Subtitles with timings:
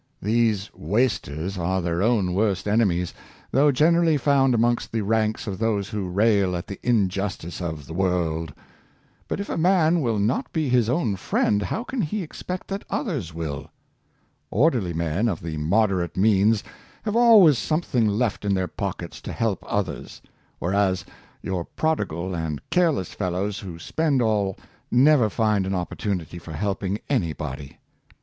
[0.19, 3.13] These wasters are their own worst enemies,
[3.51, 7.93] though generally found amongst the ranks of those who rail at the injustice of" the
[7.93, 8.51] world."
[9.27, 12.83] But if a man will not be his own friend, how can he expect that
[12.89, 13.69] others will?
[14.49, 16.63] Orderly men of moderate means
[17.03, 20.19] have always something left in their pockets to help others;
[20.57, 21.05] whereas
[21.43, 24.57] your prodigal and careless fellows who spend all
[24.89, 27.77] never find an opportunity for helping any body.